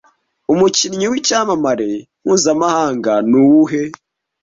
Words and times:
umukinnyi 0.53 1.05
w'icyamamare 1.11 1.89
mpuzamahanga, 2.23 3.11
ni 3.29 3.35
uwuhe 3.43 3.81